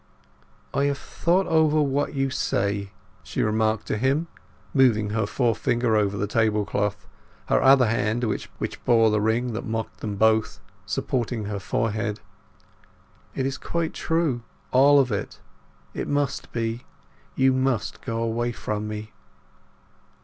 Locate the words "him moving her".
3.99-5.27